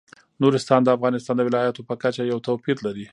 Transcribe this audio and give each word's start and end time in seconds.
نورستان 0.41 0.81
د 0.83 0.89
افغانستان 0.97 1.35
د 1.37 1.41
ولایاتو 1.47 1.87
په 1.89 1.95
کچه 2.03 2.23
یو 2.31 2.37
توپیر 2.47 2.77
لري. 2.85 3.05